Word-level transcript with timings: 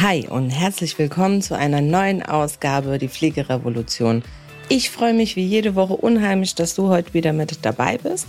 Hi 0.00 0.28
und 0.28 0.50
herzlich 0.50 0.96
willkommen 0.96 1.42
zu 1.42 1.56
einer 1.56 1.80
neuen 1.80 2.22
Ausgabe 2.22 2.98
Die 2.98 3.08
Pflegerevolution. 3.08 4.22
Ich 4.68 4.90
freue 4.90 5.12
mich 5.12 5.34
wie 5.34 5.44
jede 5.44 5.74
Woche 5.74 5.96
unheimlich, 5.96 6.54
dass 6.54 6.76
du 6.76 6.86
heute 6.86 7.14
wieder 7.14 7.32
mit 7.32 7.58
dabei 7.62 7.98
bist. 7.98 8.28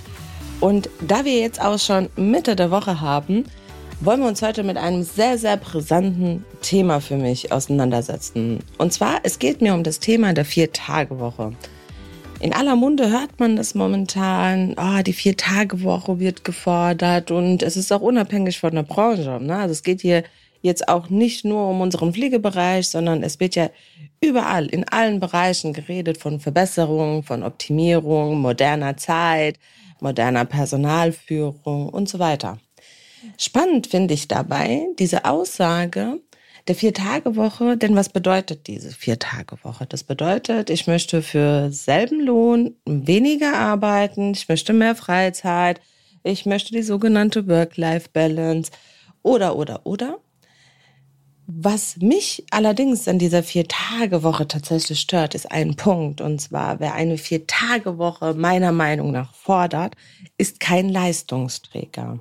Und 0.61 0.89
da 0.99 1.25
wir 1.25 1.37
jetzt 1.37 1.61
auch 1.61 1.77
schon 1.77 2.09
Mitte 2.15 2.55
der 2.55 2.71
Woche 2.71 3.01
haben, 3.01 3.43
wollen 3.99 4.21
wir 4.21 4.27
uns 4.27 4.41
heute 4.41 4.63
mit 4.63 4.77
einem 4.77 5.03
sehr, 5.03 5.37
sehr 5.37 5.57
brisanten 5.57 6.43
Thema 6.63 7.01
für 7.01 7.17
mich 7.17 7.51
auseinandersetzen. 7.51 8.61
Und 8.79 8.91
zwar, 8.91 9.19
es 9.21 9.37
geht 9.37 9.61
mir 9.61 9.75
um 9.75 9.83
das 9.83 9.99
Thema 9.99 10.33
der 10.33 10.45
Vier-Tage-Woche. 10.45 11.53
In 12.39 12.51
aller 12.51 12.77
Munde 12.77 13.11
hört 13.11 13.39
man 13.39 13.57
das 13.57 13.75
momentan, 13.75 14.73
oh, 14.75 15.03
die 15.03 15.13
Vier-Tage-Woche 15.13 16.19
wird 16.19 16.43
gefordert 16.43 17.29
und 17.29 17.61
es 17.61 17.77
ist 17.77 17.91
auch 17.91 18.01
unabhängig 18.01 18.59
von 18.59 18.73
der 18.73 18.83
Branche. 18.83 19.37
Ne? 19.39 19.55
Also 19.55 19.73
es 19.73 19.83
geht 19.83 20.01
hier 20.01 20.23
jetzt 20.61 20.87
auch 20.87 21.09
nicht 21.09 21.45
nur 21.45 21.69
um 21.69 21.81
unseren 21.81 22.13
Pflegebereich, 22.13 22.87
sondern 22.87 23.23
es 23.23 23.39
wird 23.39 23.55
ja 23.55 23.69
überall, 24.21 24.67
in 24.67 24.87
allen 24.87 25.19
Bereichen 25.19 25.73
geredet 25.73 26.17
von 26.17 26.39
Verbesserung, 26.39 27.23
von 27.23 27.43
Optimierung, 27.43 28.39
moderner 28.39 28.97
Zeit, 28.97 29.57
moderner 30.01 30.45
Personalführung 30.45 31.89
und 31.89 32.09
so 32.09 32.19
weiter. 32.19 32.59
Spannend 33.37 33.87
finde 33.87 34.13
ich 34.13 34.27
dabei 34.27 34.87
diese 34.97 35.25
Aussage 35.25 36.19
der 36.67 36.75
Vier-Tage-Woche, 36.75 37.77
denn 37.77 37.95
was 37.95 38.09
bedeutet 38.09 38.67
diese 38.67 38.91
Vier-Tage-Woche? 38.91 39.85
Das 39.87 40.03
bedeutet, 40.03 40.69
ich 40.69 40.87
möchte 40.87 41.21
für 41.21 41.71
selben 41.71 42.21
Lohn 42.21 42.75
weniger 42.85 43.55
arbeiten, 43.55 44.31
ich 44.31 44.47
möchte 44.47 44.73
mehr 44.73 44.95
Freizeit, 44.95 45.81
ich 46.23 46.45
möchte 46.45 46.73
die 46.73 46.83
sogenannte 46.83 47.47
Work-Life-Balance 47.47 48.71
oder, 49.23 49.55
oder, 49.55 49.85
oder. 49.85 50.19
Was 51.51 51.97
mich 51.97 52.45
allerdings 52.51 53.07
an 53.07 53.17
dieser 53.17 53.41
Vier-Tage-Woche 53.41 54.47
tatsächlich 54.47 54.99
stört, 54.99 55.33
ist 55.33 55.51
ein 55.51 55.75
Punkt. 55.75 56.21
Und 56.21 56.39
zwar, 56.39 56.79
wer 56.79 56.93
eine 56.93 57.17
Vier-Tage-Woche 57.17 58.35
meiner 58.35 58.71
Meinung 58.71 59.11
nach 59.11 59.33
fordert, 59.33 59.95
ist 60.37 60.59
kein 60.59 60.89
Leistungsträger. 60.89 62.19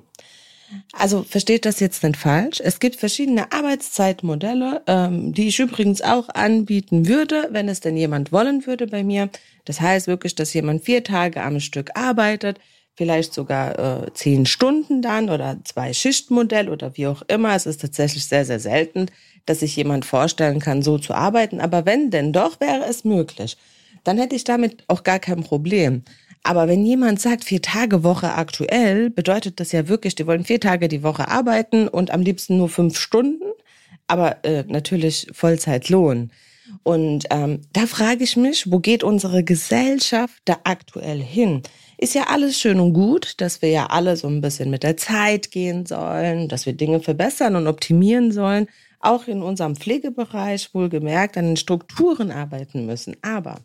Also 0.93 1.21
versteht 1.21 1.65
das 1.65 1.79
jetzt 1.79 2.01
nicht 2.01 2.17
falsch. 2.17 2.59
Es 2.59 2.79
gibt 2.79 2.95
verschiedene 2.95 3.51
Arbeitszeitmodelle, 3.51 4.81
ähm, 4.87 5.31
die 5.31 5.49
ich 5.49 5.59
übrigens 5.59 6.01
auch 6.01 6.29
anbieten 6.29 7.07
würde, 7.07 7.49
wenn 7.51 7.69
es 7.69 7.81
denn 7.81 7.97
jemand 7.97 8.31
wollen 8.31 8.65
würde 8.65 8.87
bei 8.87 9.03
mir. 9.03 9.29
Das 9.65 9.79
heißt 9.79 10.07
wirklich, 10.07 10.33
dass 10.33 10.55
jemand 10.55 10.85
vier 10.85 11.03
Tage 11.03 11.43
am 11.43 11.59
Stück 11.59 11.91
arbeitet, 11.93 12.59
vielleicht 12.99 13.33
sogar 13.33 13.79
äh, 13.79 14.13
zehn 14.13 14.45
Stunden 14.45 15.01
dann 15.01 15.29
oder 15.29 15.57
zwei 15.63 15.93
Schichtmodell 15.93 16.67
oder 16.67 16.97
wie 16.97 17.07
auch 17.07 17.21
immer. 17.29 17.55
Es 17.55 17.65
ist 17.65 17.79
tatsächlich 17.79 18.27
sehr, 18.27 18.43
sehr 18.43 18.59
selten, 18.59 19.05
dass 19.45 19.61
sich 19.61 19.73
jemand 19.77 20.03
vorstellen 20.03 20.59
kann, 20.59 20.81
so 20.81 20.97
zu 20.97 21.13
arbeiten. 21.13 21.61
Aber 21.61 21.85
wenn 21.85 22.11
denn 22.11 22.33
doch, 22.33 22.59
wäre 22.59 22.83
es 22.89 23.05
möglich. 23.05 23.55
Dann 24.03 24.17
hätte 24.17 24.35
ich 24.35 24.43
damit 24.43 24.83
auch 24.89 25.03
gar 25.03 25.19
kein 25.19 25.45
Problem. 25.45 26.03
Aber 26.43 26.67
wenn 26.67 26.85
jemand 26.85 27.21
sagt, 27.21 27.45
vier 27.45 27.61
Tage 27.61 28.03
Woche 28.03 28.33
aktuell, 28.33 29.09
bedeutet 29.09 29.61
das 29.61 29.71
ja 29.71 29.87
wirklich, 29.87 30.15
die 30.15 30.27
wollen 30.27 30.43
vier 30.43 30.59
Tage 30.59 30.89
die 30.89 31.01
Woche 31.01 31.29
arbeiten 31.29 31.87
und 31.87 32.11
am 32.11 32.19
liebsten 32.19 32.57
nur 32.57 32.67
fünf 32.67 32.99
Stunden, 32.99 33.45
aber 34.07 34.43
äh, 34.43 34.65
natürlich 34.67 35.27
Vollzeitlohn. 35.31 36.31
Und 36.83 37.27
ähm, 37.29 37.61
da 37.71 37.87
frage 37.87 38.25
ich 38.25 38.35
mich, 38.35 38.69
wo 38.69 38.79
geht 38.79 39.05
unsere 39.05 39.45
Gesellschaft 39.45 40.41
da 40.43 40.57
aktuell 40.65 41.21
hin? 41.21 41.63
Ist 42.01 42.15
ja 42.15 42.27
alles 42.27 42.57
schön 42.57 42.79
und 42.79 42.93
gut, 42.93 43.33
dass 43.41 43.61
wir 43.61 43.71
ja 43.71 43.87
alle 43.87 44.15
so 44.15 44.29
ein 44.29 44.39
bisschen 44.39 44.69
mit 44.69 44.83
der 44.83 44.95
Zeit 44.95 45.51
gehen 45.51 45.85
sollen, 45.85 46.47
dass 46.47 46.65
wir 46.65 46.71
Dinge 46.71 47.01
verbessern 47.01 47.57
und 47.57 47.67
optimieren 47.67 48.31
sollen, 48.31 48.67
auch 49.01 49.27
in 49.27 49.41
unserem 49.41 49.75
Pflegebereich 49.75 50.73
wohlgemerkt 50.73 51.37
an 51.37 51.47
den 51.47 51.57
Strukturen 51.57 52.31
arbeiten 52.31 52.85
müssen. 52.85 53.17
Aber 53.21 53.59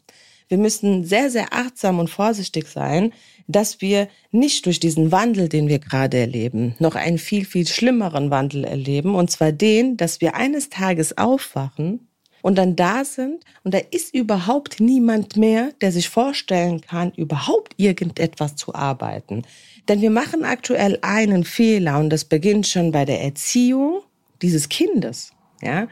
wir 0.49 0.59
müssen 0.59 1.05
sehr, 1.05 1.31
sehr 1.31 1.53
achtsam 1.53 2.01
und 2.01 2.11
vorsichtig 2.11 2.67
sein, 2.67 3.13
dass 3.47 3.81
wir 3.81 4.09
nicht 4.33 4.67
durch 4.67 4.81
diesen 4.81 5.13
Wandel, 5.13 5.49
den 5.49 5.69
wir 5.69 5.79
gerade 5.79 6.19
erleben, 6.19 6.75
noch 6.81 6.97
einen 6.97 7.19
viel, 7.19 7.45
viel 7.45 7.69
schlimmeren 7.69 8.33
Wandel 8.33 8.65
erleben. 8.65 9.15
Und 9.15 9.31
zwar 9.31 9.53
den, 9.53 9.97
dass 9.97 10.21
wir 10.21 10.35
eines 10.35 10.71
Tages 10.71 11.17
aufwachen 11.17 12.09
und 12.45 12.57
dann 12.57 12.77
da 12.77 13.07
sind 13.07 13.43
und 13.63 13.73
da 13.73 13.79
ist 13.91 14.15
überhaupt 14.15 14.79
niemand 14.79 15.39
mehr, 15.39 15.73
der 15.81 15.91
sich 15.93 16.11
vorstellen 16.11 16.83
kann, 16.83 17.11
überhaupt 17.17 17.73
irgendetwas 17.79 18.55
zu 18.55 18.75
arbeiten. 18.75 19.45
Denn 19.89 20.03
wir 20.03 20.11
machen 20.11 20.45
aktuell 20.45 20.99
einen 21.01 21.45
Fehler 21.45 21.99
und 21.99 22.11
das 22.11 22.27
beginnt 22.27 22.67
schon 22.67 22.93
bei 22.93 23.07
der 23.07 23.23
Erziehung 23.23 24.03
dieses 24.43 24.69
Kindes. 24.69 25.33
Ja, 25.63 25.89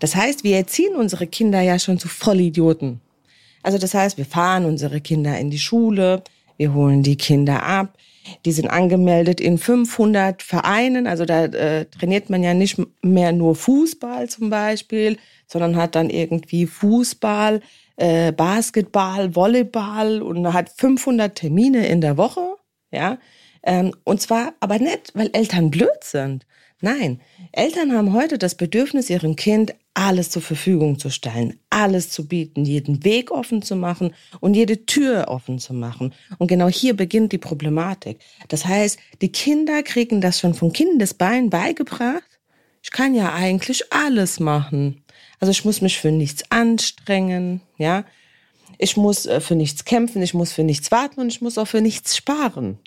das 0.00 0.16
heißt, 0.16 0.42
wir 0.42 0.56
erziehen 0.56 0.96
unsere 0.96 1.28
Kinder 1.28 1.60
ja 1.60 1.78
schon 1.78 2.00
zu 2.00 2.08
Vollidioten. 2.08 3.00
Also 3.62 3.78
das 3.78 3.94
heißt, 3.94 4.18
wir 4.18 4.26
fahren 4.26 4.64
unsere 4.64 5.00
Kinder 5.00 5.38
in 5.38 5.50
die 5.50 5.60
Schule, 5.60 6.24
wir 6.56 6.74
holen 6.74 7.04
die 7.04 7.16
Kinder 7.16 7.62
ab. 7.62 7.96
Die 8.44 8.52
sind 8.52 8.68
angemeldet 8.68 9.40
in 9.40 9.58
500 9.58 10.42
Vereinen. 10.42 11.06
Also 11.06 11.24
da 11.24 11.44
äh, 11.44 11.86
trainiert 11.86 12.30
man 12.30 12.42
ja 12.42 12.54
nicht 12.54 12.80
mehr 13.02 13.32
nur 13.32 13.54
Fußball 13.54 14.28
zum 14.28 14.50
Beispiel, 14.50 15.16
sondern 15.46 15.76
hat 15.76 15.94
dann 15.94 16.10
irgendwie 16.10 16.66
Fußball, 16.66 17.60
äh, 17.96 18.32
Basketball, 18.32 19.34
Volleyball 19.34 20.22
und 20.22 20.52
hat 20.52 20.70
500 20.70 21.34
Termine 21.34 21.86
in 21.86 22.00
der 22.00 22.16
Woche. 22.16 22.56
Ja, 22.90 23.18
ähm, 23.62 23.92
und 24.04 24.20
zwar 24.20 24.54
aber 24.60 24.78
nicht, 24.78 25.12
weil 25.14 25.30
Eltern 25.32 25.70
blöd 25.70 26.02
sind. 26.02 26.46
Nein, 26.80 27.20
Eltern 27.52 27.92
haben 27.92 28.12
heute 28.12 28.38
das 28.38 28.56
Bedürfnis, 28.56 29.08
ihrem 29.08 29.36
Kind 29.36 29.74
alles 29.94 30.30
zur 30.30 30.42
Verfügung 30.42 30.98
zu 30.98 31.10
stellen, 31.10 31.58
alles 31.70 32.10
zu 32.10 32.26
bieten, 32.26 32.64
jeden 32.64 33.04
Weg 33.04 33.30
offen 33.30 33.62
zu 33.62 33.76
machen 33.76 34.14
und 34.40 34.54
jede 34.54 34.86
Tür 34.86 35.26
offen 35.28 35.58
zu 35.58 35.74
machen. 35.74 36.14
Und 36.38 36.48
genau 36.48 36.68
hier 36.68 36.96
beginnt 36.96 37.32
die 37.32 37.38
Problematik. 37.38 38.18
Das 38.48 38.64
heißt, 38.64 38.98
die 39.20 39.32
Kinder 39.32 39.82
kriegen 39.82 40.20
das 40.20 40.40
schon 40.40 40.54
von 40.54 40.72
Kindesbein 40.72 41.50
beigebracht. 41.50 42.22
Ich 42.82 42.90
kann 42.90 43.14
ja 43.14 43.32
eigentlich 43.32 43.92
alles 43.92 44.40
machen. 44.40 45.04
Also 45.40 45.50
ich 45.50 45.64
muss 45.64 45.80
mich 45.80 45.98
für 45.98 46.12
nichts 46.12 46.44
anstrengen, 46.50 47.60
ja. 47.76 48.04
Ich 48.78 48.96
muss 48.96 49.26
äh, 49.26 49.40
für 49.40 49.54
nichts 49.54 49.84
kämpfen, 49.84 50.22
ich 50.22 50.34
muss 50.34 50.52
für 50.52 50.64
nichts 50.64 50.90
warten 50.90 51.20
und 51.20 51.28
ich 51.28 51.40
muss 51.40 51.58
auch 51.58 51.68
für 51.68 51.80
nichts 51.80 52.16
sparen. 52.16 52.78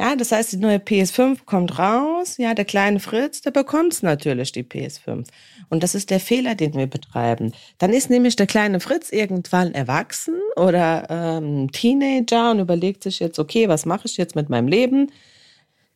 Ja, 0.00 0.16
das 0.16 0.32
heißt, 0.32 0.52
die 0.52 0.56
neue 0.56 0.78
PS5 0.78 1.44
kommt 1.44 1.78
raus. 1.78 2.36
Ja, 2.38 2.54
der 2.54 2.64
kleine 2.64 3.00
Fritz, 3.00 3.40
der 3.42 3.50
bekommt 3.50 4.02
natürlich 4.02 4.52
die 4.52 4.64
PS5. 4.64 5.26
Und 5.68 5.82
das 5.82 5.94
ist 5.94 6.10
der 6.10 6.20
Fehler, 6.20 6.54
den 6.54 6.74
wir 6.74 6.86
betreiben. 6.86 7.52
Dann 7.78 7.92
ist 7.92 8.10
nämlich 8.10 8.36
der 8.36 8.46
kleine 8.46 8.80
Fritz 8.80 9.10
irgendwann 9.10 9.72
erwachsen 9.74 10.34
oder 10.56 11.06
ähm, 11.08 11.70
Teenager 11.72 12.50
und 12.50 12.60
überlegt 12.60 13.02
sich 13.04 13.20
jetzt, 13.20 13.38
okay, 13.38 13.68
was 13.68 13.86
mache 13.86 14.06
ich 14.06 14.16
jetzt 14.16 14.34
mit 14.34 14.48
meinem 14.50 14.68
Leben? 14.68 15.10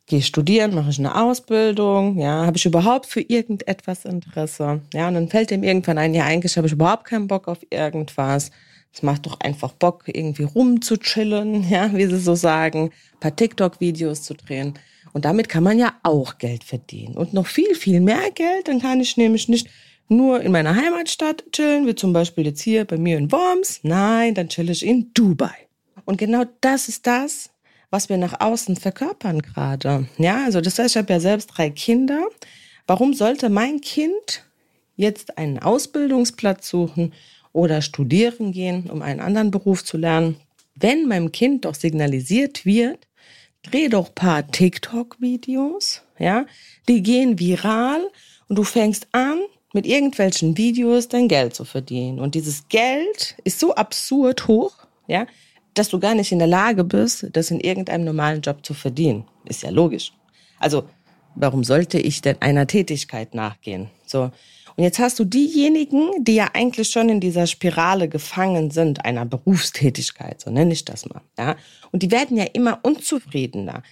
Gehe 0.07 0.21
ich 0.21 0.27
studieren, 0.27 0.75
mache 0.75 0.91
ich 0.91 1.01
eine 1.01 1.21
Ausbildung? 1.21 2.17
Ja, 2.19 2.47
habe 2.47 2.57
ich 2.57 2.65
überhaupt 2.65 3.07
für 3.07 3.23
irgendetwas 3.23 4.05
Interesse? 4.05 4.81
Ja, 4.95 5.09
und 5.09 5.15
dann 5.15 5.29
fällt 5.29 5.51
ihm 5.51 5.65
irgendwann 5.65 5.99
ein, 5.99 6.15
ja, 6.15 6.25
eigentlich 6.25 6.57
habe 6.57 6.69
ich 6.69 6.73
überhaupt 6.73 7.07
keinen 7.07 7.27
Bock 7.27 7.49
auf 7.49 7.59
irgendwas. 7.71 8.53
Es 8.97 9.03
macht 9.03 9.27
doch 9.27 9.39
einfach 9.41 9.73
Bock, 9.73 10.05
irgendwie 10.07 10.45
rumzuchillen, 10.45 11.69
ja, 11.71 11.95
wie 11.95 12.07
sie 12.07 12.19
so 12.19 12.35
sagen, 12.35 12.85
ein 13.13 13.21
paar 13.21 13.37
TikTok-Videos 13.37 14.23
zu 14.23 14.33
drehen. 14.33 14.73
Und 15.13 15.27
damit 15.27 15.51
kann 15.51 15.63
man 15.63 15.79
ja 15.79 15.93
auch 16.03 16.39
Geld 16.39 16.65
verdienen. 16.65 17.15
Und 17.15 17.35
noch 17.35 17.47
viel, 17.47 17.75
viel 17.75 18.01
mehr 18.01 18.31
Geld. 18.31 18.69
Dann 18.69 18.81
kann 18.81 19.03
ich 19.03 19.19
nämlich 19.19 19.51
nicht 19.51 19.69
nur 20.09 20.41
in 20.41 20.51
meiner 20.51 20.75
Heimatstadt 20.75 21.45
chillen, 21.53 21.87
wie 21.87 21.95
zum 21.95 22.15
Beispiel 22.15 22.47
jetzt 22.47 22.63
hier 22.63 22.87
bei 22.87 22.97
mir 22.97 23.19
in 23.19 23.31
Worms. 23.31 23.81
Nein, 23.83 24.35
dann 24.35 24.49
chill 24.49 24.71
ich 24.71 24.85
in 24.85 25.13
Dubai. 25.13 25.55
Und 26.07 26.17
genau 26.17 26.45
das 26.63 26.89
ist 26.89 27.07
das, 27.07 27.51
was 27.91 28.09
wir 28.09 28.17
nach 28.17 28.41
außen 28.41 28.77
verkörpern 28.77 29.43
gerade. 29.43 30.09
Ja, 30.17 30.45
also 30.45 30.63
das 30.63 30.79
heißt, 30.79 30.97
ich 30.97 30.97
habe 30.97 31.13
ja 31.13 31.21
selbst 31.21 31.49
drei 31.49 31.69
Kinder. 31.69 32.29
Warum 32.87 33.13
sollte 33.13 33.51
mein 33.51 33.83
Kind 33.83 34.47
jetzt 34.97 35.37
einen 35.37 35.59
Ausbildungsplatz 35.59 36.69
suchen 36.69 37.13
oder 37.57 37.81
studieren 37.81 38.53
gehen, 38.53 38.91
um 38.91 39.01
einen 39.01 39.19
anderen 39.19 39.51
Beruf 39.51 39.83
zu 39.83 39.97
lernen. 39.97 40.37
Wenn 40.75 41.09
meinem 41.09 41.33
Kind 41.33 41.65
doch 41.65 41.75
signalisiert 41.75 42.67
wird, 42.67 43.09
dreh 43.63 43.89
doch 43.89 44.15
paar 44.15 44.47
TikTok-Videos, 44.47 46.03
ja, 46.19 46.45
die 46.87 47.03
gehen 47.03 47.39
viral 47.39 48.07
und 48.49 48.57
du 48.57 48.63
fängst 48.63 49.09
an, 49.13 49.39
mit 49.73 49.87
irgendwelchen 49.87 50.57
Videos 50.57 51.09
dein 51.09 51.29
Geld 51.29 51.55
zu 51.55 51.65
verdienen. 51.65 52.21
Und 52.21 52.35
dieses 52.35 52.69
Geld 52.69 53.37
ist 53.45 53.59
so 53.59 53.75
absurd 53.75 54.47
hoch, 54.49 54.87
ja, 55.07 55.27
dass 55.73 55.89
du 55.89 55.99
gar 55.99 56.15
nicht 56.15 56.33
in 56.33 56.39
der 56.39 56.49
Lage 56.49 56.85
bist, 56.85 57.27
das 57.33 57.51
in 57.51 57.61
irgendeinem 57.61 58.05
normalen 58.05 58.43
Job 58.43 58.65
zu 58.65 58.75
verdienen. 58.75 59.25
Ist 59.47 59.63
ja 59.63 59.71
logisch. 59.71 60.13
Also, 60.59 60.85
warum 61.35 61.65
sollte 61.65 61.99
ich 61.99 62.21
denn 62.21 62.37
einer 62.41 62.67
Tätigkeit 62.67 63.35
nachgehen? 63.35 63.89
So. 64.05 64.31
Und 64.77 64.85
jetzt 64.85 64.99
hast 64.99 65.19
du 65.19 65.25
diejenigen, 65.25 66.11
die 66.23 66.35
ja 66.35 66.51
eigentlich 66.53 66.91
schon 66.91 67.09
in 67.09 67.21
dieser 67.21 67.47
Spirale 67.47 68.09
gefangen 68.09 68.71
sind, 68.71 69.05
einer 69.05 69.25
Berufstätigkeit, 69.25 70.41
so 70.41 70.51
nenne 70.51 70.75
ich 70.75 70.85
das 70.85 71.07
mal, 71.07 71.23
ja. 71.39 71.57
Und 71.93 72.03
die 72.03 72.11
werden 72.11 72.37
ja 72.37 72.45
immer 72.53 72.81
unzufriedener. 72.83 73.83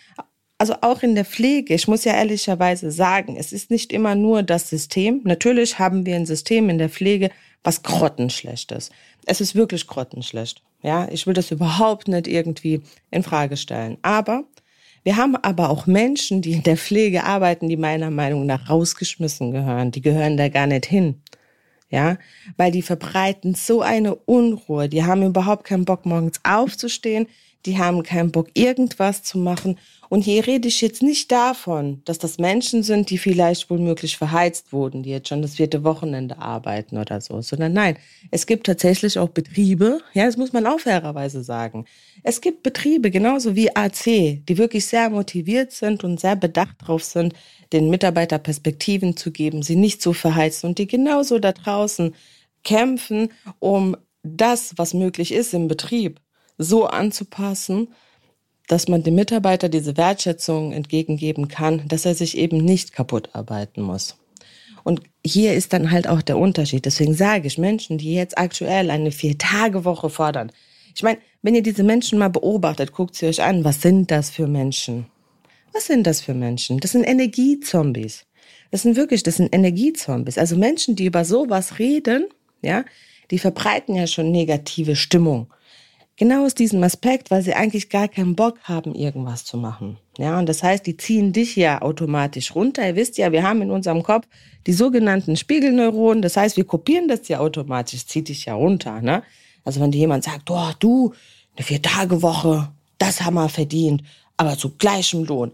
also 0.59 0.75
auch 0.83 1.03
in 1.03 1.15
der 1.15 1.25
Pflege, 1.25 1.75
ich 1.75 1.89
muss 1.89 2.05
ja 2.05 2.15
ehrlicherweise 2.15 2.91
sagen, 2.91 3.37
es 3.37 3.53
ist 3.53 3.71
nicht 3.71 3.93
immer 3.93 4.15
nur 4.15 4.43
das 4.43 4.69
System. 4.69 5.21
Natürlich 5.25 5.79
haben 5.79 6.07
wir 6.07 6.17
ein 6.17 6.27
System 6.27 6.71
in 6.71 6.79
der 6.79 6.91
Pflege, 6.91 7.31
was 7.63 7.83
grottenschlecht 7.83 8.71
ist. 8.73 8.93
Es 9.25 9.41
ist 9.41 9.55
wirklich 9.55 9.87
grottenschlecht. 9.87 10.63
Ja, 10.83 11.09
ich 11.11 11.27
will 11.27 11.35
das 11.35 11.51
überhaupt 11.51 12.09
nicht 12.09 12.29
irgendwie 12.29 12.83
in 13.11 13.23
Frage 13.23 13.57
stellen. 13.57 13.97
Aber 14.03 14.45
wir 15.05 15.17
haben 15.17 15.37
aber 15.37 15.69
auch 15.71 15.87
Menschen, 15.87 16.43
die 16.43 16.53
in 16.53 16.63
der 16.63 16.77
Pflege 16.77 17.25
arbeiten, 17.25 17.69
die 17.69 17.77
meiner 17.77 18.11
Meinung 18.11 18.47
nach 18.47 18.71
rausgeschmissen 18.71 19.53
gehören. 19.53 19.91
Die 19.91 20.01
gehören 20.01 20.37
da 20.37 20.49
gar 20.49 20.67
nicht 20.67 20.87
hin. 20.87 21.21
Ja, 21.91 22.17
weil 22.57 22.73
die 22.73 22.83
verbreiten 22.83 23.55
so 23.55 23.83
eine 23.83 24.15
Unruhe. 24.15 24.89
Die 24.89 25.05
haben 25.05 25.23
überhaupt 25.23 25.65
keinen 25.65 25.85
Bock, 25.85 26.07
morgens 26.07 26.41
aufzustehen 26.43 27.29
die 27.67 27.79
haben 27.79 28.03
keinen 28.03 28.31
Bock, 28.31 28.49
irgendwas 28.55 29.23
zu 29.23 29.39
machen. 29.39 29.79
Und 30.11 30.23
hier 30.23 30.47
rede 30.47 30.69
ich 30.69 30.81
jetzt 30.81 31.03
nicht 31.03 31.33
davon, 31.33 32.03
dass 32.05 32.19
das 32.19 32.39
Menschen 32.39 32.83
sind, 32.83 33.11
die 33.11 33.19
vielleicht 33.19 33.71
womöglich 33.71 34.17
verheizt 34.17 34.73
wurden, 34.73 35.03
die 35.03 35.11
jetzt 35.11 35.29
schon 35.29 35.43
das 35.43 35.57
vierte 35.57 35.83
Wochenende 35.83 36.39
arbeiten 36.39 36.99
oder 36.99 37.21
so, 37.21 37.41
sondern 37.41 37.73
nein, 37.73 37.97
es 38.31 38.47
gibt 38.47 38.67
tatsächlich 38.67 39.19
auch 39.19 39.31
Betriebe, 39.31 40.01
ja, 40.13 40.27
das 40.27 40.37
muss 40.37 40.53
man 40.53 40.67
auch 40.67 40.81
fairerweise 40.81 41.43
sagen. 41.43 41.87
Es 42.23 42.41
gibt 42.41 42.63
Betriebe, 42.63 43.11
genauso 43.11 43.57
wie 43.57 43.75
AC, 43.75 44.05
die 44.47 44.59
wirklich 44.59 44.87
sehr 44.87 45.11
motiviert 45.11 45.73
sind 45.73 46.05
und 46.05 46.21
sehr 46.21 46.37
bedacht 46.37 46.77
drauf 46.79 47.03
sind, 47.03 47.35
den 47.73 47.91
Mitarbeiter 47.91 48.39
Perspektiven 48.39 49.17
zu 49.17 49.33
geben, 49.33 49.63
sie 49.63 49.77
nicht 49.77 50.03
zu 50.03 50.13
verheizen 50.13 50.69
und 50.69 50.79
die 50.79 50.87
genauso 50.87 51.39
da 51.39 51.53
draußen 51.53 52.15
kämpfen, 52.63 53.31
um 53.59 53.97
das, 54.23 54.75
was 54.77 54.95
möglich 54.95 55.33
ist 55.33 55.55
im 55.55 55.69
Betrieb, 55.69 56.21
so 56.59 56.87
anzupassen, 56.87 57.89
dass 58.69 58.89
man 58.89 59.03
dem 59.03 59.15
Mitarbeiter 59.15 59.69
diese 59.69 59.97
Wertschätzung 59.97 60.73
entgegengeben 60.73 61.49
kann, 61.49 61.87
dass 61.89 62.07
er 62.07 62.15
sich 62.15 62.37
eben 62.39 62.59
nicht 62.59 62.93
kaputt 62.93 63.31
arbeiten 63.33 63.83
muss. 63.83 64.17
Und 64.85 65.03
hier 65.25 65.55
ist 65.55 65.73
dann 65.73 65.91
halt 65.91 66.07
auch 66.07 66.23
der 66.23 66.39
Unterschied. 66.39 66.85
Deswegen 66.85 67.15
sage 67.15 67.47
ich 67.47 67.59
Menschen, 67.59 67.99
die 67.99 68.15
jetzt 68.15 68.39
aktuell 68.39 68.91
eine 68.91 69.13
Vier-Tage-Woche 69.13 70.11
fordern. 70.11 70.53
Ich 70.95 71.03
meine, 71.03 71.19
wenn 71.43 71.55
ihr 71.55 71.63
diese 71.63 71.83
Menschen 71.83 72.19
mal 72.19 72.29
beobachtet, 72.29 72.93
guckt 72.93 73.17
sie 73.17 73.27
euch 73.27 73.43
an, 73.43 73.65
was 73.65 73.83
sind 73.83 74.11
das 74.11 74.31
für 74.31 74.47
Menschen? 74.47 75.07
Was 75.73 75.87
sind 75.87 76.07
das 76.07 76.21
für 76.21 76.35
Menschen? 76.35 76.79
Das 76.79 76.93
sind 76.93 77.05
Energiezombies. 77.05 78.27
Das 78.71 78.83
sind 78.83 78.97
wirklich, 78.97 79.23
das 79.23 79.37
sind 79.37 79.55
Energiezombies. 79.55 80.39
Also 80.39 80.57
Menschen, 80.57 80.97
die 80.97 81.07
über 81.07 81.25
sowas 81.25 81.79
reden, 81.79 82.29
ja, 82.63 82.85
die 83.31 83.39
verbreiten 83.39 83.97
ja 83.97 84.07
schon 84.07 84.31
negative 84.31 84.97
Stimmung. 84.97 85.49
Genau 86.17 86.45
aus 86.45 86.55
diesem 86.55 86.83
Aspekt, 86.85 87.33
weil 87.33 87.43
sie 87.43 87.55
eigentlich 87.55 87.89
gar 87.89 88.07
keinen 88.07 88.37
Bock 88.37 88.61
haben, 88.63 88.95
irgendwas 88.95 89.45
zu 89.45 89.57
machen. 89.57 89.99
Ja, 90.17 90.39
und 90.39 90.49
das 90.49 90.63
heißt, 90.63 90.87
die 90.87 90.97
ziehen 90.97 91.33
dich 91.33 91.57
ja 91.57 91.83
automatisch 91.83 92.55
runter. 92.55 92.87
Ihr 92.87 92.95
wisst 92.95 93.19
ja, 93.19 93.33
wir 93.33 93.43
haben 93.43 93.63
in 93.63 93.73
unserem 93.73 94.05
Kopf 94.05 94.27
die 94.69 94.73
sogenannten 94.73 95.37
Spiegelneuronen. 95.37 96.23
Das 96.23 96.37
heißt, 96.37 96.57
wir 96.57 96.65
kopieren 96.65 97.09
das 97.09 97.27
ja 97.27 97.41
automatisch, 97.41 98.07
zieht 98.07 98.29
dich 98.29 98.45
ja 98.45 98.55
runter. 98.55 99.01
Ne? 99.01 99.25
Also 99.65 99.81
wenn 99.81 99.91
dir 99.91 99.99
jemand 99.99 100.23
sagt, 100.23 100.51
oh, 100.51 100.71
du, 100.79 101.13
eine 101.57 101.65
Vier-Tage-Woche, 101.65 102.71
das 102.99 103.23
haben 103.23 103.35
wir 103.35 103.49
verdient, 103.49 104.05
aber 104.37 104.57
zu 104.57 104.71
gleichem 104.77 105.25
Lohn. 105.25 105.51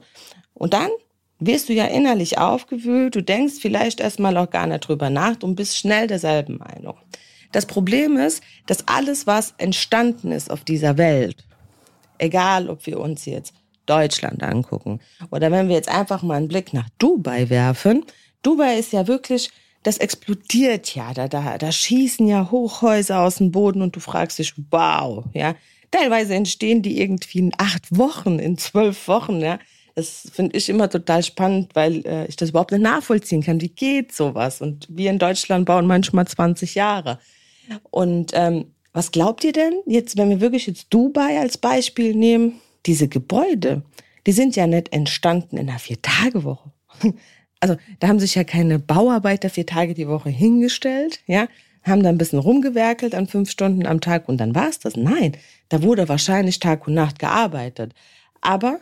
Und 0.52 0.74
dann 0.74 0.90
wirst 1.38 1.70
du 1.70 1.72
ja 1.72 1.86
innerlich 1.86 2.36
aufgewühlt, 2.36 3.14
du 3.14 3.22
denkst 3.22 3.54
vielleicht 3.60 4.00
erstmal 4.00 4.36
auch 4.36 4.50
gar 4.50 4.66
nicht 4.66 4.80
drüber 4.80 5.08
nach 5.08 5.42
und 5.42 5.56
bist 5.56 5.78
schnell 5.78 6.06
derselben 6.06 6.58
Meinung. 6.58 6.96
Das 7.52 7.66
Problem 7.66 8.16
ist, 8.16 8.42
dass 8.66 8.86
alles, 8.86 9.26
was 9.26 9.54
entstanden 9.58 10.32
ist 10.32 10.50
auf 10.50 10.64
dieser 10.64 10.98
Welt, 10.98 11.44
egal 12.18 12.68
ob 12.68 12.86
wir 12.86 13.00
uns 13.00 13.24
jetzt 13.24 13.54
Deutschland 13.86 14.42
angucken 14.42 15.00
oder 15.30 15.50
wenn 15.50 15.68
wir 15.68 15.74
jetzt 15.74 15.88
einfach 15.88 16.22
mal 16.22 16.36
einen 16.36 16.48
Blick 16.48 16.72
nach 16.72 16.88
Dubai 16.98 17.50
werfen, 17.50 18.04
Dubai 18.42 18.78
ist 18.78 18.92
ja 18.92 19.06
wirklich, 19.08 19.50
das 19.82 19.98
explodiert 19.98 20.94
ja, 20.94 21.12
da, 21.12 21.26
da, 21.26 21.58
da 21.58 21.72
schießen 21.72 22.26
ja 22.26 22.50
Hochhäuser 22.50 23.20
aus 23.20 23.36
dem 23.36 23.50
Boden 23.50 23.82
und 23.82 23.96
du 23.96 24.00
fragst 24.00 24.38
dich, 24.38 24.54
wow, 24.70 25.24
ja. 25.32 25.54
Teilweise 25.90 26.34
entstehen 26.34 26.82
die 26.82 27.00
irgendwie 27.00 27.40
in 27.40 27.52
acht 27.58 27.98
Wochen, 27.98 28.38
in 28.38 28.56
zwölf 28.58 29.08
Wochen, 29.08 29.40
ja. 29.40 29.58
Das 29.96 30.30
finde 30.32 30.56
ich 30.56 30.68
immer 30.68 30.88
total 30.88 31.22
spannend, 31.24 31.74
weil 31.74 32.06
äh, 32.06 32.26
ich 32.26 32.36
das 32.36 32.50
überhaupt 32.50 32.70
nicht 32.70 32.82
nachvollziehen 32.82 33.42
kann. 33.42 33.60
Wie 33.60 33.70
geht 33.70 34.14
sowas? 34.14 34.60
Und 34.60 34.86
wir 34.88 35.10
in 35.10 35.18
Deutschland 35.18 35.66
bauen 35.66 35.86
manchmal 35.86 36.28
20 36.28 36.76
Jahre. 36.76 37.18
Und 37.90 38.32
ähm, 38.34 38.66
was 38.92 39.12
glaubt 39.12 39.44
ihr 39.44 39.52
denn 39.52 39.74
jetzt, 39.86 40.16
wenn 40.16 40.30
wir 40.30 40.40
wirklich 40.40 40.66
jetzt 40.66 40.88
Dubai 40.90 41.38
als 41.38 41.58
Beispiel 41.58 42.14
nehmen? 42.14 42.60
Diese 42.86 43.08
Gebäude, 43.08 43.82
die 44.26 44.32
sind 44.32 44.56
ja 44.56 44.66
nicht 44.66 44.92
entstanden 44.92 45.56
in 45.56 45.68
einer 45.68 45.78
Vier-Tage-Woche. 45.78 46.72
Also 47.62 47.76
da 47.98 48.08
haben 48.08 48.18
sich 48.18 48.36
ja 48.36 48.44
keine 48.44 48.78
Bauarbeiter 48.78 49.50
vier 49.50 49.66
Tage 49.66 49.92
die 49.92 50.08
Woche 50.08 50.30
hingestellt, 50.30 51.20
ja, 51.26 51.46
haben 51.82 52.02
da 52.02 52.08
ein 52.08 52.16
bisschen 52.16 52.38
rumgewerkelt 52.38 53.14
an 53.14 53.26
fünf 53.26 53.50
Stunden 53.50 53.86
am 53.86 54.00
Tag 54.00 54.30
und 54.30 54.38
dann 54.38 54.54
war's 54.54 54.78
das. 54.78 54.96
Nein, 54.96 55.36
da 55.68 55.82
wurde 55.82 56.08
wahrscheinlich 56.08 56.58
Tag 56.58 56.86
und 56.86 56.94
Nacht 56.94 57.18
gearbeitet. 57.18 57.92
Aber 58.40 58.80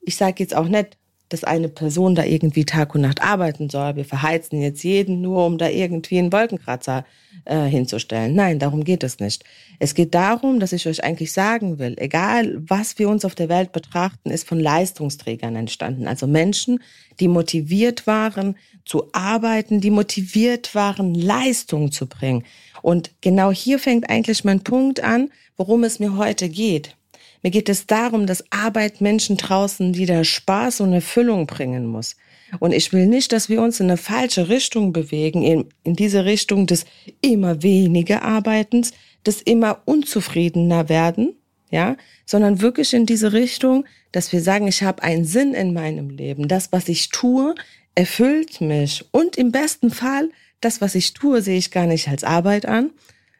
ich 0.00 0.14
sage 0.14 0.36
jetzt 0.38 0.54
auch 0.54 0.68
nicht, 0.68 0.96
dass 1.30 1.44
eine 1.44 1.68
Person 1.68 2.14
da 2.14 2.24
irgendwie 2.24 2.64
Tag 2.64 2.94
und 2.94 3.00
Nacht 3.00 3.22
arbeiten 3.22 3.70
soll. 3.70 3.96
Wir 3.96 4.04
verheizen 4.04 4.60
jetzt 4.60 4.82
jeden 4.82 5.22
nur, 5.22 5.46
um 5.46 5.58
da 5.58 5.68
irgendwie 5.68 6.18
einen 6.18 6.32
Wolkenkratzer 6.32 7.04
äh, 7.44 7.64
hinzustellen. 7.64 8.34
Nein, 8.34 8.58
darum 8.58 8.84
geht 8.84 9.02
es 9.04 9.20
nicht. 9.20 9.44
Es 9.78 9.94
geht 9.94 10.14
darum, 10.14 10.60
dass 10.60 10.72
ich 10.72 10.86
euch 10.86 11.02
eigentlich 11.02 11.32
sagen 11.32 11.78
will, 11.78 11.94
egal 11.98 12.60
was 12.66 12.98
wir 12.98 13.08
uns 13.08 13.24
auf 13.24 13.34
der 13.34 13.48
Welt 13.48 13.72
betrachten, 13.72 14.30
ist 14.30 14.46
von 14.46 14.58
Leistungsträgern 14.58 15.56
entstanden. 15.56 16.08
Also 16.08 16.26
Menschen, 16.26 16.80
die 17.20 17.28
motiviert 17.28 18.06
waren 18.06 18.56
zu 18.84 19.08
arbeiten, 19.12 19.80
die 19.80 19.90
motiviert 19.90 20.74
waren, 20.74 21.14
Leistung 21.14 21.92
zu 21.92 22.06
bringen. 22.06 22.44
Und 22.82 23.12
genau 23.20 23.52
hier 23.52 23.78
fängt 23.78 24.10
eigentlich 24.10 24.42
mein 24.42 24.60
Punkt 24.60 25.00
an, 25.02 25.30
worum 25.56 25.84
es 25.84 26.00
mir 26.00 26.16
heute 26.16 26.48
geht. 26.48 26.96
Mir 27.42 27.50
geht 27.50 27.68
es 27.68 27.86
darum, 27.86 28.26
dass 28.26 28.44
Arbeit 28.50 29.00
Menschen 29.00 29.36
draußen 29.36 29.94
wieder 29.94 30.24
Spaß 30.24 30.80
und 30.80 30.92
Erfüllung 30.92 31.46
bringen 31.46 31.86
muss. 31.86 32.16
Und 32.58 32.72
ich 32.72 32.92
will 32.92 33.06
nicht, 33.06 33.32
dass 33.32 33.48
wir 33.48 33.62
uns 33.62 33.80
in 33.80 33.86
eine 33.86 33.96
falsche 33.96 34.48
Richtung 34.48 34.92
bewegen, 34.92 35.42
in, 35.42 35.66
in 35.84 35.94
diese 35.94 36.24
Richtung 36.24 36.66
des 36.66 36.84
immer 37.20 37.62
weniger 37.62 38.22
Arbeitens, 38.22 38.92
des 39.24 39.40
immer 39.40 39.82
unzufriedener 39.84 40.88
werden, 40.88 41.36
ja, 41.70 41.96
sondern 42.26 42.60
wirklich 42.60 42.92
in 42.94 43.06
diese 43.06 43.32
Richtung, 43.32 43.84
dass 44.12 44.32
wir 44.32 44.42
sagen, 44.42 44.66
ich 44.66 44.82
habe 44.82 45.02
einen 45.02 45.24
Sinn 45.24 45.54
in 45.54 45.72
meinem 45.72 46.10
Leben. 46.10 46.48
Das, 46.48 46.72
was 46.72 46.88
ich 46.88 47.10
tue, 47.10 47.54
erfüllt 47.94 48.60
mich. 48.60 49.04
Und 49.12 49.36
im 49.36 49.52
besten 49.52 49.90
Fall, 49.90 50.30
das, 50.60 50.80
was 50.80 50.94
ich 50.94 51.14
tue, 51.14 51.42
sehe 51.42 51.58
ich 51.58 51.70
gar 51.70 51.86
nicht 51.86 52.08
als 52.08 52.24
Arbeit 52.24 52.66
an, 52.66 52.90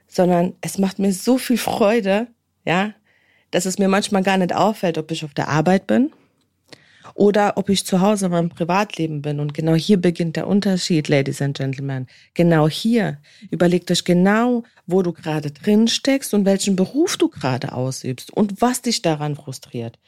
sondern 0.06 0.54
es 0.60 0.78
macht 0.78 0.98
mir 0.98 1.12
so 1.12 1.38
viel 1.38 1.58
Freude, 1.58 2.28
ja, 2.64 2.94
dass 3.50 3.66
es 3.66 3.78
mir 3.78 3.88
manchmal 3.88 4.22
gar 4.22 4.38
nicht 4.38 4.54
auffällt, 4.54 4.98
ob 4.98 5.10
ich 5.10 5.24
auf 5.24 5.34
der 5.34 5.48
Arbeit 5.48 5.86
bin 5.86 6.10
oder 7.14 7.56
ob 7.56 7.68
ich 7.68 7.84
zu 7.84 8.00
Hause 8.00 8.26
in 8.26 8.32
meinem 8.32 8.48
Privatleben 8.48 9.22
bin. 9.22 9.40
Und 9.40 9.54
genau 9.54 9.74
hier 9.74 10.00
beginnt 10.00 10.36
der 10.36 10.46
Unterschied, 10.46 11.08
Ladies 11.08 11.42
and 11.42 11.56
Gentlemen. 11.56 12.06
Genau 12.34 12.68
hier. 12.68 13.18
Überlegt 13.50 13.90
euch 13.90 14.04
genau, 14.04 14.64
wo 14.86 15.02
du 15.02 15.12
gerade 15.12 15.50
drin 15.50 15.88
steckst 15.88 16.34
und 16.34 16.44
welchen 16.44 16.76
Beruf 16.76 17.16
du 17.16 17.28
gerade 17.28 17.72
ausübst 17.72 18.32
und 18.32 18.60
was 18.60 18.82
dich 18.82 19.02
daran 19.02 19.36
frustriert. 19.36 19.98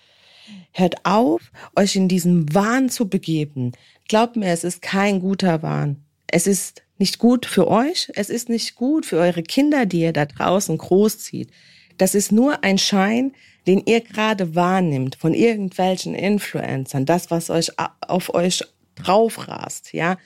Hört 0.72 1.04
auf, 1.04 1.52
euch 1.76 1.96
in 1.96 2.08
diesen 2.08 2.54
Wahn 2.54 2.88
zu 2.88 3.08
begeben. 3.08 3.72
Glaubt 4.08 4.36
mir, 4.36 4.50
es 4.50 4.64
ist 4.64 4.82
kein 4.82 5.20
guter 5.20 5.62
Wahn. 5.62 6.04
Es 6.26 6.46
ist 6.46 6.82
nicht 6.98 7.18
gut 7.18 7.46
für 7.46 7.68
euch, 7.68 8.10
es 8.14 8.30
ist 8.30 8.48
nicht 8.48 8.74
gut 8.74 9.06
für 9.06 9.18
eure 9.18 9.42
Kinder, 9.42 9.86
die 9.86 10.00
ihr 10.00 10.12
da 10.12 10.24
draußen 10.24 10.78
großzieht. 10.78 11.50
Das 11.98 12.14
ist 12.14 12.32
nur 12.32 12.64
ein 12.64 12.78
Schein, 12.78 13.32
den 13.66 13.82
ihr 13.86 14.00
gerade 14.00 14.54
wahrnimmt 14.54 15.16
von 15.16 15.34
irgendwelchen 15.34 16.14
Influencern, 16.14 17.06
das, 17.06 17.30
was 17.30 17.50
euch 17.50 17.70
auf 18.00 18.34
euch 18.34 18.64
draufrast, 18.96 19.92
ja. 19.92 20.16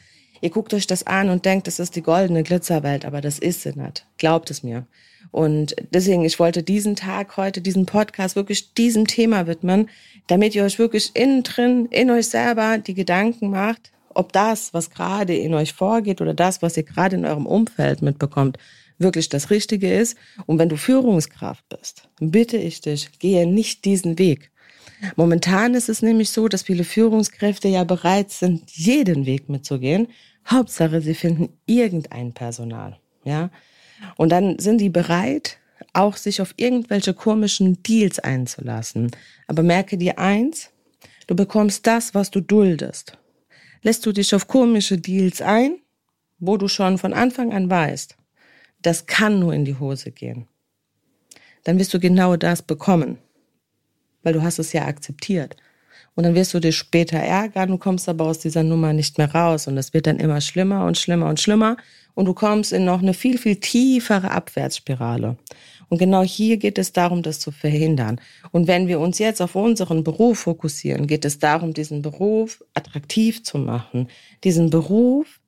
Ihr 0.42 0.50
guckt 0.50 0.75
euch 0.75 0.87
das 0.87 1.06
an 1.06 1.30
und 1.30 1.44
denkt, 1.46 1.66
das 1.66 1.78
ist 1.78 1.96
die 1.96 2.02
goldene 2.02 2.42
Glitzerwelt, 2.42 3.06
aber 3.06 3.20
das 3.23 3.38
ist 3.38 3.62
sie 3.62 3.73
nicht. 3.73 4.06
Glaubt 4.18 4.50
es 4.50 4.62
mir. 4.62 4.87
Und 5.30 5.75
deswegen, 5.92 6.25
ich 6.25 6.38
wollte 6.38 6.62
diesen 6.62 6.94
Tag 6.94 7.37
heute, 7.37 7.61
diesen 7.61 7.87
Podcast 7.87 8.37
wirklich 8.37 8.75
diesem 8.75 9.06
Thema 9.06 9.46
widmen, 9.46 9.88
damit 10.26 10.54
ihr 10.54 10.64
euch 10.64 10.78
wirklich 10.78 11.14
innen 11.14 11.42
drin, 11.42 11.87
in 11.90 12.11
euch 12.11 12.28
selber 12.28 12.78
die 12.78 12.94
Gedanken 12.94 13.50
macht, 13.50 13.92
ob 14.14 14.32
das, 14.32 14.73
was 14.73 14.90
gerade 14.90 15.35
in 15.35 15.54
euch 15.54 15.73
vorgeht 15.73 16.20
oder 16.20 16.35
das, 16.35 16.62
was 16.62 16.76
ihr 16.76 16.82
gerade 16.82 17.16
in 17.16 17.25
eurem 17.25 17.46
Umfeld 17.46 18.02
mitbekommt, 18.02 18.58
wirklich 18.98 19.28
das 19.28 19.50
Richtige 19.50 19.92
ist. 19.92 20.16
Und 20.46 20.58
wenn 20.58 20.68
du 20.68 20.76
Führungskraft 20.76 21.64
bist, 21.68 22.08
bitte 22.20 22.56
ich 22.56 22.80
dich, 22.80 23.18
gehe 23.18 23.46
nicht 23.46 23.84
diesen 23.84 24.18
Weg. 24.18 24.50
Momentan 25.16 25.74
ist 25.74 25.88
es 25.88 26.02
nämlich 26.02 26.30
so, 26.30 26.48
dass 26.48 26.62
viele 26.62 26.84
Führungskräfte 26.84 27.68
ja 27.68 27.84
bereit 27.84 28.30
sind, 28.30 28.70
jeden 28.70 29.26
Weg 29.26 29.48
mitzugehen. 29.48 30.08
Hauptsache, 30.48 31.02
sie 31.02 31.14
finden 31.14 31.50
irgendein 31.66 32.32
Personal, 32.32 32.98
ja. 33.24 33.50
Und 34.16 34.30
dann 34.30 34.58
sind 34.58 34.78
die 34.78 34.90
bereit, 34.90 35.58
auch 35.92 36.16
sich 36.16 36.40
auf 36.40 36.54
irgendwelche 36.56 37.14
komischen 37.14 37.82
Deals 37.82 38.18
einzulassen. 38.18 39.10
Aber 39.46 39.62
merke 39.62 39.98
dir 39.98 40.18
eins, 40.18 40.70
Du 41.26 41.34
bekommst 41.34 41.86
das, 41.86 42.14
was 42.14 42.30
du 42.30 42.40
duldest. 42.40 43.18
Lässt 43.82 44.06
du 44.06 44.12
dich 44.12 44.34
auf 44.34 44.46
komische 44.46 44.98
Deals 44.98 45.42
ein, 45.42 45.80
wo 46.38 46.56
du 46.56 46.68
schon 46.68 46.98
von 46.98 47.12
Anfang 47.12 47.52
an 47.52 47.68
weißt, 47.68 48.16
das 48.87 49.07
kann 49.07 49.40
nur 49.40 49.52
in 49.52 49.64
die 49.64 49.78
Hose 49.78 50.12
gehen, 50.12 50.47
dann 51.64 51.78
wirst 51.78 51.93
du 51.93 51.99
genau 51.99 52.37
das 52.37 52.62
bekommen, 52.62 53.19
weil 54.23 54.33
du 54.33 54.43
hast 54.43 54.61
es 54.61 54.73
ja 54.73 54.87
akzeptiert. 54.87 55.57
Und 56.14 56.25
dann 56.25 56.35
wirst 56.35 56.55
du 56.55 56.61
dich 56.61 56.76
später 56.76 57.19
ärgern, 57.19 57.69
du 57.69 57.78
kommst 57.78 58.09
aber 58.09 58.25
aus 58.25 58.38
dieser 58.38 58.62
Nummer 58.62 58.93
nicht 58.93 59.19
mehr 59.19 59.31
raus 59.35 59.66
und 59.66 59.76
es 59.76 59.93
wird 59.93 60.07
dann 60.07 60.19
immer 60.19 60.40
schlimmer 60.40 60.87
und 60.87 60.97
schlimmer 60.97 61.28
und 61.28 61.40
schlimmer 61.40 61.76
und 62.14 62.25
du 62.25 62.33
kommst 62.33 62.73
in 62.73 62.85
noch 62.85 63.02
eine 63.02 63.12
viel, 63.12 63.37
viel 63.37 63.57
tiefere 63.57 64.31
Abwärtsspirale. 64.31 65.37
Und 65.88 65.99
genau 65.99 66.23
hier 66.23 66.57
geht 66.57 66.78
es 66.78 66.93
darum, 66.93 67.23
das 67.23 67.38
zu 67.38 67.50
verhindern. 67.50 68.21
Und 68.50 68.66
wenn 68.66 68.88
wir 68.88 68.99
uns 68.99 69.19
jetzt 69.19 69.43
auf 69.43 69.55
unseren 69.55 70.05
Beruf 70.05 70.40
fokussieren, 70.40 71.07
geht 71.07 71.25
es 71.25 71.38
darum, 71.38 71.75
diesen 71.75 72.02
Beruf 72.02 72.64
attraktiv 72.75 73.43
zu 73.43 73.59
machen, 73.59 74.09
diesen 74.43 74.71
Beruf 74.71 75.40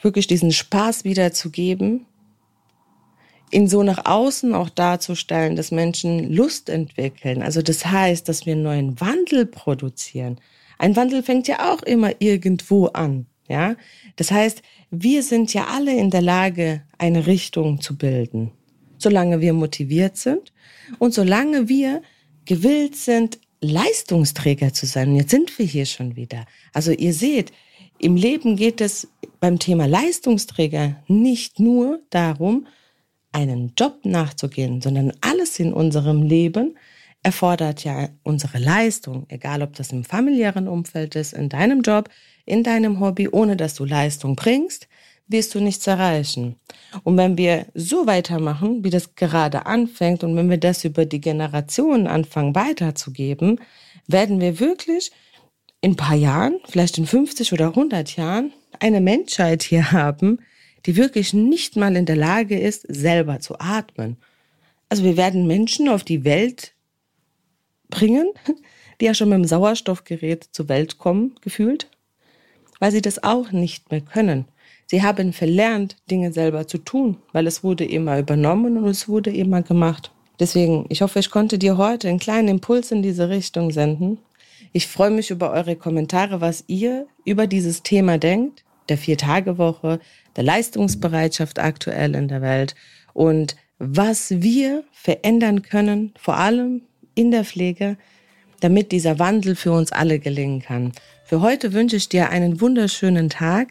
wirklich 0.00 0.26
diesen 0.26 0.52
Spaß 0.52 1.04
wiederzugeben, 1.04 2.06
ihn 3.52 3.68
so 3.68 3.82
nach 3.82 4.06
außen 4.06 4.54
auch 4.54 4.70
darzustellen, 4.70 5.56
dass 5.56 5.70
Menschen 5.70 6.32
Lust 6.32 6.68
entwickeln. 6.68 7.42
Also 7.42 7.62
das 7.62 7.86
heißt, 7.86 8.28
dass 8.28 8.46
wir 8.46 8.54
einen 8.54 8.62
neuen 8.62 9.00
Wandel 9.00 9.46
produzieren. 9.46 10.40
Ein 10.78 10.96
Wandel 10.96 11.22
fängt 11.22 11.48
ja 11.48 11.72
auch 11.72 11.82
immer 11.82 12.12
irgendwo 12.20 12.86
an. 12.86 13.26
Ja, 13.48 13.76
das 14.16 14.30
heißt, 14.30 14.62
wir 14.90 15.22
sind 15.22 15.52
ja 15.52 15.66
alle 15.66 15.94
in 15.96 16.10
der 16.10 16.22
Lage, 16.22 16.82
eine 16.96 17.26
Richtung 17.26 17.80
zu 17.80 17.98
bilden, 17.98 18.52
solange 18.98 19.40
wir 19.40 19.52
motiviert 19.52 20.16
sind 20.16 20.52
und 20.98 21.12
solange 21.12 21.68
wir 21.68 22.02
gewillt 22.44 22.96
sind, 22.96 23.38
Leistungsträger 23.60 24.72
zu 24.72 24.86
sein. 24.86 25.10
Und 25.10 25.16
jetzt 25.16 25.30
sind 25.30 25.58
wir 25.58 25.66
hier 25.66 25.86
schon 25.86 26.16
wieder. 26.16 26.46
Also 26.72 26.92
ihr 26.92 27.12
seht, 27.12 27.52
im 27.98 28.16
Leben 28.16 28.56
geht 28.56 28.80
es 28.80 29.08
beim 29.38 29.58
Thema 29.58 29.86
Leistungsträger 29.86 30.96
nicht 31.06 31.60
nur 31.60 32.00
darum, 32.10 32.66
einen 33.32 33.72
Job 33.78 34.04
nachzugehen, 34.04 34.80
sondern 34.80 35.12
alles 35.20 35.58
in 35.58 35.72
unserem 35.72 36.22
Leben 36.22 36.76
erfordert 37.22 37.84
ja 37.84 38.08
unsere 38.22 38.58
Leistung, 38.58 39.26
egal 39.28 39.62
ob 39.62 39.74
das 39.74 39.92
im 39.92 40.04
familiären 40.04 40.68
Umfeld 40.68 41.14
ist, 41.14 41.32
in 41.32 41.48
deinem 41.48 41.82
Job, 41.82 42.08
in 42.44 42.64
deinem 42.64 43.00
Hobby, 43.00 43.28
ohne 43.28 43.56
dass 43.56 43.74
du 43.74 43.84
Leistung 43.84 44.34
bringst, 44.36 44.88
wirst 45.28 45.54
du 45.54 45.60
nichts 45.60 45.86
erreichen. 45.86 46.56
Und 47.04 47.16
wenn 47.16 47.38
wir 47.38 47.66
so 47.74 48.06
weitermachen, 48.06 48.84
wie 48.84 48.90
das 48.90 49.14
gerade 49.14 49.66
anfängt, 49.66 50.24
und 50.24 50.36
wenn 50.36 50.50
wir 50.50 50.58
das 50.58 50.84
über 50.84 51.06
die 51.06 51.20
Generationen 51.20 52.06
anfangen 52.06 52.54
weiterzugeben, 52.54 53.60
werden 54.06 54.40
wir 54.40 54.58
wirklich 54.58 55.12
in 55.80 55.92
ein 55.92 55.96
paar 55.96 56.16
Jahren, 56.16 56.60
vielleicht 56.68 56.98
in 56.98 57.06
50 57.06 57.52
oder 57.52 57.68
100 57.68 58.16
Jahren, 58.16 58.52
eine 58.80 59.00
Menschheit 59.00 59.62
hier 59.62 59.92
haben, 59.92 60.38
die 60.86 60.96
wirklich 60.96 61.32
nicht 61.32 61.76
mal 61.76 61.96
in 61.96 62.06
der 62.06 62.16
Lage 62.16 62.58
ist, 62.58 62.84
selber 62.88 63.40
zu 63.40 63.58
atmen. 63.58 64.16
Also 64.88 65.04
wir 65.04 65.16
werden 65.16 65.46
Menschen 65.46 65.88
auf 65.88 66.04
die 66.04 66.24
Welt 66.24 66.74
bringen, 67.88 68.32
die 69.00 69.06
ja 69.06 69.14
schon 69.14 69.28
mit 69.28 69.36
dem 69.36 69.44
Sauerstoffgerät 69.44 70.48
zur 70.52 70.68
Welt 70.68 70.98
kommen, 70.98 71.34
gefühlt, 71.40 71.88
weil 72.80 72.92
sie 72.92 73.02
das 73.02 73.22
auch 73.22 73.52
nicht 73.52 73.90
mehr 73.90 74.00
können. 74.00 74.46
Sie 74.86 75.02
haben 75.02 75.32
verlernt, 75.32 75.96
Dinge 76.10 76.32
selber 76.32 76.66
zu 76.66 76.78
tun, 76.78 77.16
weil 77.32 77.46
es 77.46 77.64
wurde 77.64 77.84
immer 77.84 78.18
übernommen 78.18 78.76
und 78.76 78.86
es 78.86 79.08
wurde 79.08 79.30
immer 79.30 79.62
gemacht. 79.62 80.10
Deswegen, 80.38 80.86
ich 80.88 81.02
hoffe, 81.02 81.20
ich 81.20 81.30
konnte 81.30 81.58
dir 81.58 81.78
heute 81.78 82.08
einen 82.08 82.18
kleinen 82.18 82.48
Impuls 82.48 82.90
in 82.90 83.02
diese 83.02 83.28
Richtung 83.28 83.70
senden. 83.70 84.18
Ich 84.72 84.86
freue 84.86 85.10
mich 85.10 85.30
über 85.30 85.50
eure 85.52 85.76
Kommentare, 85.76 86.40
was 86.40 86.64
ihr 86.66 87.06
über 87.24 87.46
dieses 87.46 87.82
Thema 87.82 88.18
denkt, 88.18 88.64
der 88.88 88.98
Vier-Tage-Woche, 88.98 90.00
der 90.36 90.44
Leistungsbereitschaft 90.44 91.58
aktuell 91.58 92.14
in 92.14 92.28
der 92.28 92.42
Welt 92.42 92.74
und 93.12 93.56
was 93.78 94.30
wir 94.42 94.84
verändern 94.92 95.62
können, 95.62 96.14
vor 96.16 96.36
allem 96.36 96.82
in 97.14 97.30
der 97.30 97.44
Pflege, 97.44 97.96
damit 98.60 98.92
dieser 98.92 99.18
Wandel 99.18 99.56
für 99.56 99.72
uns 99.72 99.90
alle 99.90 100.20
gelingen 100.20 100.62
kann. 100.62 100.92
Für 101.24 101.40
heute 101.40 101.72
wünsche 101.72 101.96
ich 101.96 102.08
dir 102.08 102.30
einen 102.30 102.60
wunderschönen 102.60 103.28
Tag 103.28 103.68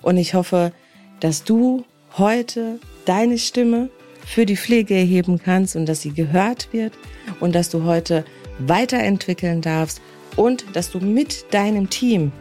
und 0.00 0.16
ich 0.16 0.34
hoffe, 0.34 0.72
dass 1.20 1.44
du 1.44 1.84
heute 2.16 2.78
deine 3.04 3.38
Stimme 3.38 3.90
für 4.24 4.46
die 4.46 4.56
Pflege 4.56 4.94
erheben 4.94 5.38
kannst 5.42 5.76
und 5.76 5.86
dass 5.86 6.02
sie 6.02 6.12
gehört 6.12 6.72
wird 6.72 6.94
und 7.40 7.54
dass 7.54 7.68
du 7.68 7.84
heute 7.84 8.24
weiterentwickeln 8.58 9.60
darfst 9.60 10.00
und 10.36 10.64
dass 10.72 10.90
du 10.90 11.00
mit 11.00 11.46
deinem 11.52 11.90
Team 11.90 12.32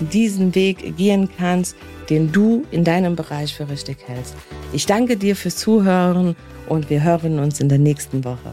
diesen 0.00 0.54
Weg 0.54 0.96
gehen 0.96 1.28
kannst, 1.36 1.76
den 2.10 2.32
du 2.32 2.64
in 2.70 2.84
deinem 2.84 3.16
Bereich 3.16 3.54
für 3.54 3.68
richtig 3.68 3.98
hältst. 4.06 4.34
Ich 4.72 4.86
danke 4.86 5.16
dir 5.16 5.36
fürs 5.36 5.56
Zuhören 5.56 6.36
und 6.68 6.90
wir 6.90 7.02
hören 7.02 7.38
uns 7.38 7.60
in 7.60 7.68
der 7.68 7.78
nächsten 7.78 8.24
Woche. 8.24 8.52